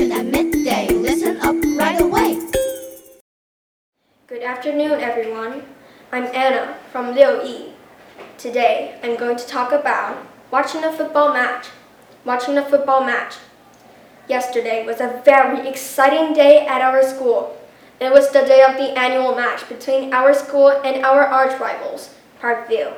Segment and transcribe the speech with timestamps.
[0.00, 0.88] midday.
[0.88, 2.40] Listen up right away.
[4.26, 5.64] Good afternoon, everyone.
[6.10, 7.72] I'm Anna from Liu Yi.
[8.38, 11.66] Today, I'm going to talk about watching a football match.
[12.24, 13.34] Watching a football match.
[14.28, 17.58] Yesterday was a very exciting day at our school.
[18.00, 22.14] It was the day of the annual match between our school and our arch rivals,
[22.40, 22.94] Parkview.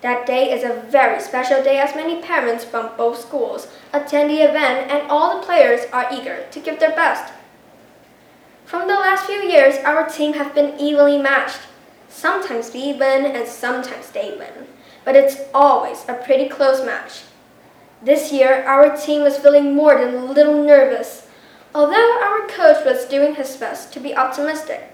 [0.00, 4.42] That day is a very special day as many parents from both schools attend the
[4.42, 7.32] event and all the players are eager to give their best.
[8.64, 11.60] From the last few years, our team have been evenly matched.
[12.08, 14.68] Sometimes we win and sometimes they win,
[15.04, 17.22] but it's always a pretty close match.
[18.00, 21.26] This year, our team was feeling more than a little nervous,
[21.74, 24.92] although our coach was doing his best to be optimistic.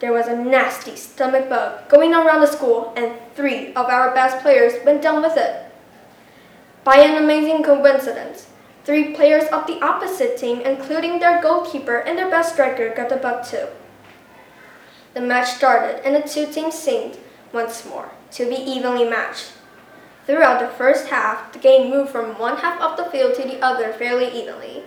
[0.00, 4.42] There was a nasty stomach bug going around the school, and three of our best
[4.42, 5.64] players went down with it.
[6.84, 8.48] By an amazing coincidence,
[8.88, 13.16] Three players of the opposite team, including their goalkeeper and their best striker, got the
[13.16, 13.66] bug too.
[15.12, 17.18] The match started and the two teams seemed,
[17.52, 19.52] once more, to be evenly matched.
[20.26, 23.62] Throughout the first half, the game moved from one half of the field to the
[23.62, 24.84] other fairly evenly.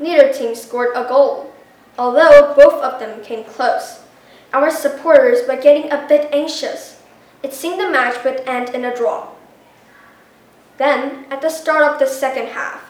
[0.00, 1.54] Neither team scored a goal,
[1.96, 4.00] although both of them came close.
[4.54, 7.02] Our supporters were getting a bit anxious.
[7.42, 9.30] It seemed the match would end in a draw.
[10.78, 12.80] Then, at the start of the second half,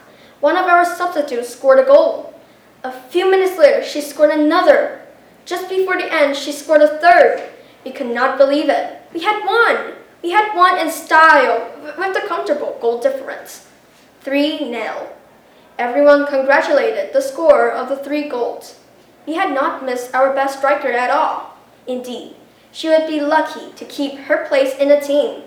[0.41, 2.39] one of our substitutes scored a goal.
[2.83, 5.01] A few minutes later, she scored another.
[5.45, 7.49] Just before the end, she scored a third.
[7.83, 9.01] We could not believe it.
[9.11, 9.95] We had won.
[10.21, 13.67] We had won in style, with a comfortable goal difference.
[14.21, 15.09] 3 0.
[15.79, 18.79] Everyone congratulated the scorer of the three goals.
[19.25, 21.54] We had not missed our best striker at all.
[21.87, 22.35] Indeed,
[22.71, 25.43] she would be lucky to keep her place in the team.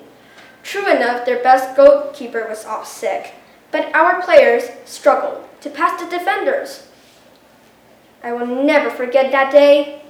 [0.62, 3.34] True enough, their best goalkeeper was off sick,
[3.70, 6.88] but our players struggled to pass the defenders.
[8.22, 10.02] I will never forget that day.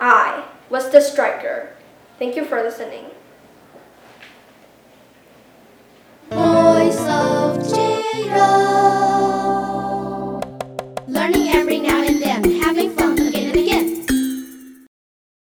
[0.00, 1.70] I was the striker.
[2.18, 3.06] Thank you for listening.
[6.30, 8.48] Voice of Jiro.
[11.06, 11.78] Learning every